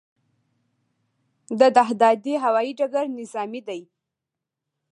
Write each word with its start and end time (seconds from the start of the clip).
د 1.59 1.61
دهدادي 1.77 2.33
هوايي 2.43 2.71
ډګر 2.79 3.05
نظامي 3.19 3.61
دی 3.67 3.81